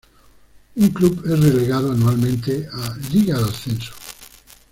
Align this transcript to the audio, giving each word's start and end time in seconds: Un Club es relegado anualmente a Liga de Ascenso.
Un 0.77 0.89
Club 0.89 1.21
es 1.31 1.39
relegado 1.39 1.91
anualmente 1.91 2.67
a 2.73 2.97
Liga 3.13 3.37
de 3.37 3.43
Ascenso. 3.47 3.93